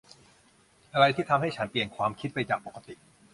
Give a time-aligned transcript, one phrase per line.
[0.93, 2.95] อะไรที่ทำให้ฉันเปลี่ยนความคิดไปจากปกติ?